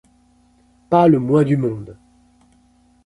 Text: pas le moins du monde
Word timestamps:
pas 0.89 1.07
le 1.07 1.19
moins 1.19 1.43
du 1.43 1.57
monde 1.57 1.95